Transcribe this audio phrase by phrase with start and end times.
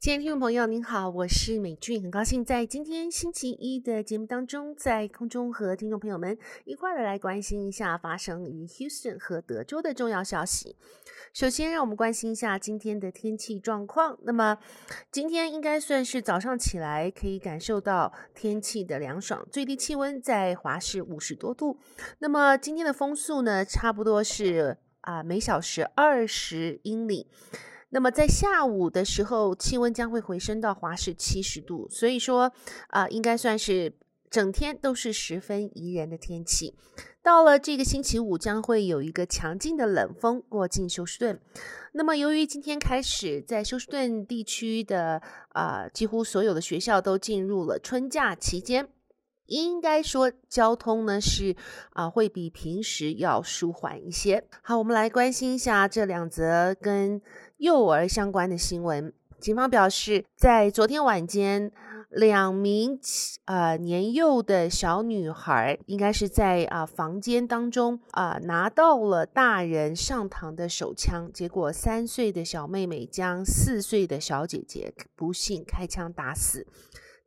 [0.00, 10.76] 亲爱的听众朋友，您好，我是美俊，很高兴在今天星期一的节目当中，在空中和听众朋友们一块儿来关心一下发生于 Houston 和德州的重要消息。
[11.32, 14.16] 首先，让我们关心一下今天的天气状况。
[14.22, 14.58] 那么，
[15.10, 21.76] 今天应该算是早上起来可以感受到天气的凉爽，最低气温在华氏五十多度。
[22.20, 27.26] 那么，今天的风速呢，差不多是啊每小时二十英里。
[27.90, 31.88] 那么，在下午的时候，气温将会回升到华氏七十度。
[31.90, 32.52] 所以说
[32.88, 33.94] 啊，应该算是。
[34.30, 36.74] 整天都是十分宜人的天气，
[37.22, 41.40] 到了这个星期五将会有一个强劲的冷风过境休斯顿。
[41.92, 45.22] 那么由于今天开始在休斯顿地区的
[45.54, 48.90] 啊、几乎所有的学校都进入了春假期间，
[49.46, 51.56] 应该说交通呢是
[51.94, 54.46] 啊、会比平时要舒缓一些。
[54.60, 57.22] 好，我们来关心一下这两则跟
[57.58, 59.12] 幼儿相关的新闻。
[59.38, 61.70] 警方表示，在昨天晚间。
[62.10, 62.98] 两名
[63.44, 76.66] 呃年幼的小女孩，应该是在啊、房间当中啊、拿到了大人上膛的手枪，结果三岁的小妹妹将四岁的小姐姐不幸开枪打死。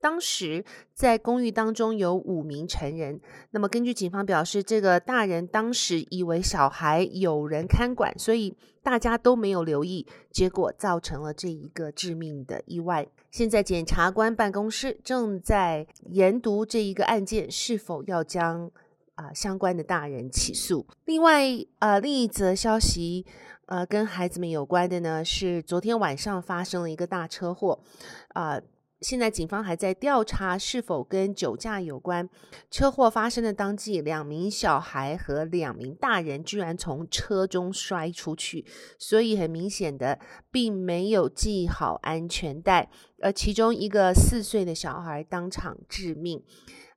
[0.00, 3.20] 当时在公寓当中有五名成人，
[3.50, 13.06] 那么根据警方表示，这个大人当时以为小孩有人看管，所以大家都没有留意，结果造成了这一个致命的意外。
[13.30, 18.70] 现在检察官办公室正在研读这一个案件是否要将
[19.16, 20.86] 啊、相关的大人起诉。
[21.04, 21.44] 另外，
[21.80, 23.26] 呃，另一则消息，
[23.66, 27.78] 呃，跟孩子们有关的呢，是昨天晚上发生了一个大车祸，
[28.28, 28.58] 啊、
[29.00, 32.28] 现在警方还在调查是否跟酒驾有关。
[32.70, 38.64] 车祸发生的当季，两名小孩和两名大人居然从车中摔出去，
[38.98, 40.18] 所以很明显的
[40.50, 42.90] 并没有系好安全带，
[43.22, 46.42] 而其中一个四岁的小孩当场致命。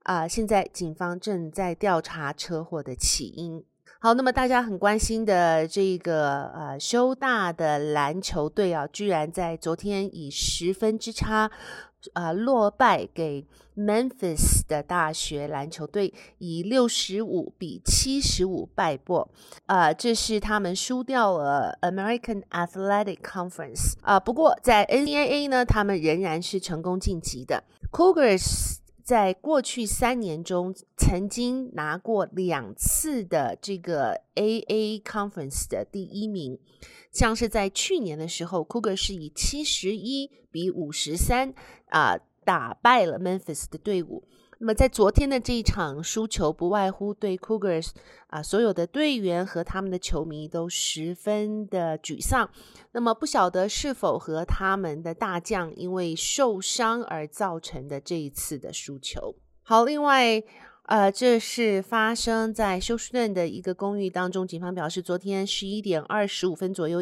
[0.03, 3.63] 啊、现在警方正在调查车祸的起因。
[4.03, 11.49] 好，那么大家很关心的这个呃休大的篮球队啊，居然在昨天以十分之差。
[12.11, 13.47] 啊、落败给
[13.77, 19.25] Memphis 的大学篮球队，以六十五比七十五败北。
[19.67, 23.93] 啊、呃，这是他们输掉了 American Athletic Conference。
[24.01, 27.63] 啊、不过在 NCAA 呢，他们仍然是成功晋级的。
[27.89, 36.57] Cougars 在过去三年中，曾经拿过两次的这个 AA Conference 的第一名。
[37.11, 41.53] 像是在去年的时候，Cougar 是以七十一比五十三
[41.89, 44.23] 啊打败了 Memphis 的队伍。
[44.59, 47.89] 那么在昨天的这一场输球，不外乎对 Cougars
[48.27, 52.49] 啊所有的队员和他们的球迷都十分的沮丧。
[52.91, 59.35] 那么不晓得是否和他们的大将因为受伤而造成的这一次的输球。
[59.63, 60.43] 好，另外。
[60.85, 64.45] 呃，这是发生在休斯顿的一个公寓当中。
[64.45, 67.01] 警方表示，昨天十一点二十五分左右，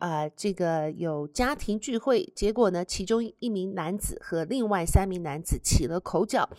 [0.00, 6.50] 呃，这个有家庭聚会，结果呢，其中一名男子和另外三名男子起了口角，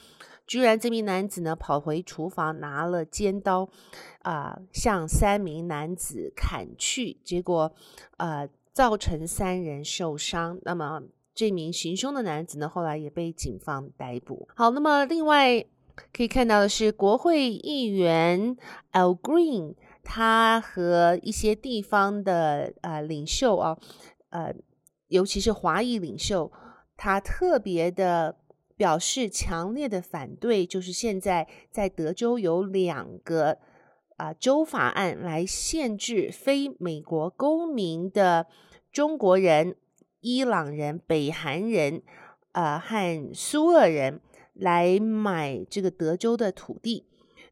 [0.48, 3.70] 居然这名男子呢跑回厨房拿了尖刀，
[4.22, 7.74] 啊、向三名男子砍去，结果
[8.16, 10.58] 呃造成三人受伤。
[10.64, 14.48] 那么这名行凶的男子呢，后来也被警方逮捕。
[14.56, 15.66] 好，那么另外。
[16.14, 18.56] 可以看到的是，国会议员
[18.92, 23.78] Al Green，他和一些地方的呃领袖啊，
[24.30, 24.54] 呃，
[25.08, 26.52] 尤其是华裔领袖，
[26.96, 28.38] 他特别的
[28.76, 33.58] 表示强烈的反对，就是现在在德州有两个
[34.18, 38.48] 啊、州法案来限制非美国公民的
[38.92, 39.76] 中国人、
[40.22, 42.02] 伊朗人、北韩人、
[42.54, 44.22] 呃、和苏俄人。
[44.56, 47.06] 来买这个德州的土地。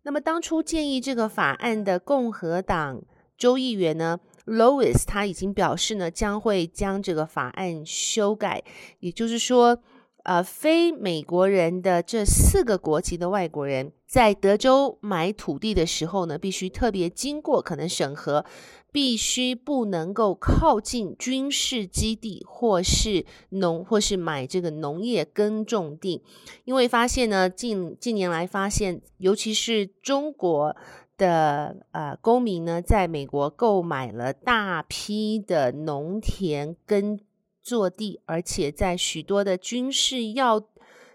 [0.03, 3.01] 那么当初建议这个法案的共和党
[3.37, 8.63] 州议员呢，Lois 他已经表示呢，将会将这个法案修改。
[8.99, 9.79] 也就是说，
[10.23, 18.45] 呃，非美国人的这四个国籍的外国人，在德州买土地的时候呢，必须特别经过可能审核。
[18.93, 26.21] 必须不能够靠近军事基地，或是农，或是买这个农业耕种地，
[26.63, 30.75] 因为发现呢，近近年来发现，尤其是中国
[31.17, 37.19] 的呃公民呢，在美国购买了大批的农田耕
[37.63, 40.61] 坐地，而且在许多的军事要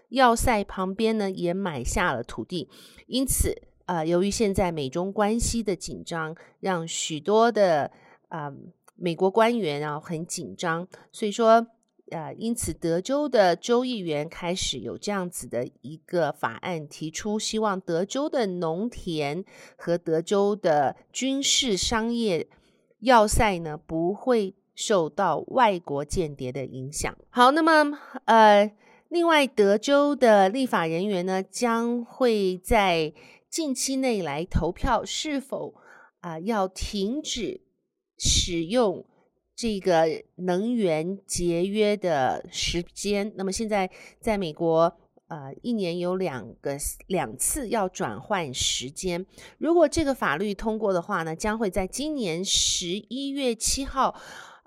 [0.09, 2.67] 要塞旁边呢也买下了土地，
[3.05, 7.91] 因此，呃，由于现在美中关系的紧张，让许多的
[8.29, 8.51] 啊、
[8.95, 11.67] 美国官员啊很紧张，所以说，
[12.09, 19.45] 呃，因此德州的州议员开始有这样子的一个法案提出，希望德州的农田
[19.77, 22.47] 和德州的军事商业
[23.01, 27.13] 要塞呢不会受到外国间谍的影响。
[27.29, 28.71] 好，那么呃。
[29.11, 33.11] 另外，德州的立法人员呢，将会在
[33.49, 35.73] 近期内来投票，是否
[36.19, 37.61] 啊、要停止
[38.19, 39.03] 使用
[39.55, 40.05] 这个
[40.35, 43.33] 能源节约的时间。
[43.35, 43.89] 那么现在
[44.19, 44.95] 在美国，
[45.27, 46.77] 呃，一年有两个
[47.07, 49.25] 两次要转换时间。
[49.57, 54.15] 如果这个法律通过的话呢，将会在今年十一月七号。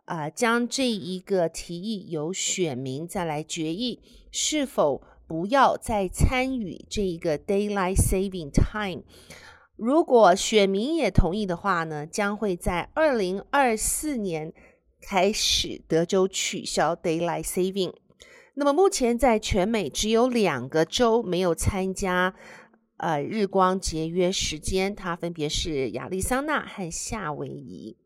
[0.04, 4.00] 啊，将这一个提议由选民再来决议，
[4.30, 9.04] 是否不要再参与这一个 Daylight Saving Time。
[9.76, 14.52] 如果选民也同意的话呢，将会在二零二四年
[15.00, 17.94] 开始德州取消 Daylight Saving。
[18.54, 22.34] 那么目前在全美只有两个州没有参加
[22.98, 27.96] 呃日光节约时间，它分别是亚利桑那和夏威夷。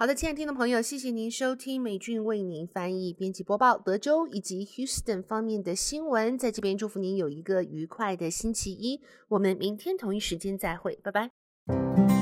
[0.00, 6.38] 好的，亲爱的听众朋友，谢谢您收听美俊为您翻译、编辑播报德州以及 Houston 方面的新闻。
[6.38, 9.02] 在这边祝福您有一个愉快的星期一。
[9.28, 12.19] 我们明天同一时间再会，拜拜。